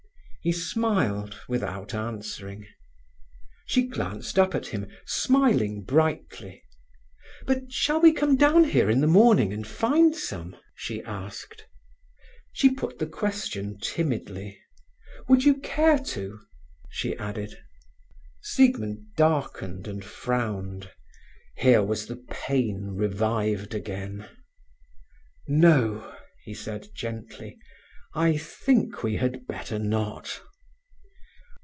He 0.43 0.51
smiled, 0.51 1.39
without 1.47 1.93
answering. 1.93 2.65
She 3.67 3.83
glanced 3.85 4.39
up 4.39 4.55
at 4.55 4.65
him, 4.65 4.87
smiling 5.05 5.83
brightly. 5.83 6.63
"But 7.45 7.71
shall 7.71 8.01
we 8.01 8.11
come 8.11 8.37
down 8.37 8.63
here 8.63 8.89
in 8.89 9.01
the 9.01 9.05
morning, 9.05 9.53
and 9.53 9.67
find 9.67 10.15
some?" 10.15 10.55
she 10.73 11.03
asked. 11.03 11.67
She 12.53 12.73
put 12.73 12.97
the 12.97 13.05
question 13.05 13.77
timidly. 13.77 14.59
"Would 15.29 15.43
you 15.43 15.59
care 15.59 15.99
to?" 16.05 16.39
she 16.89 17.15
added. 17.17 17.59
Siegmund 18.41 19.13
darkened 19.15 19.87
and 19.87 20.03
frowned. 20.03 20.89
Here 21.57 21.83
was 21.83 22.07
the 22.07 22.17
pain 22.31 22.95
revived 22.95 23.75
again. 23.75 24.27
"No," 25.47 26.15
he 26.43 26.55
said 26.55 26.87
gently; 26.95 27.59
"I 28.13 28.35
think 28.35 29.03
we 29.03 29.15
had 29.15 29.47
better 29.47 29.79
not." 29.79 30.41